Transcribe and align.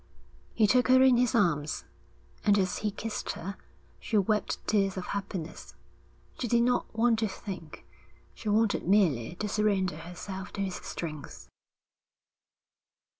He 0.55 0.65
took 0.65 0.87
her 0.87 1.03
in 1.03 1.17
his 1.17 1.35
arms, 1.35 1.85
and 2.43 2.57
as 2.57 2.79
he 2.79 2.89
kissed 2.89 3.33
her, 3.33 3.55
she 3.99 4.17
wept 4.17 4.57
tears 4.65 4.97
of 4.97 5.05
happiness. 5.05 5.75
She 6.39 6.47
did 6.47 6.63
not 6.63 6.87
want 6.97 7.19
to 7.19 7.27
think. 7.27 7.85
She 8.33 8.49
wanted 8.49 8.87
merely 8.87 9.35
to 9.35 9.47
surrender 9.47 9.97
herself 9.97 10.53
to 10.53 10.61
his 10.61 10.73
strength. 10.77 11.49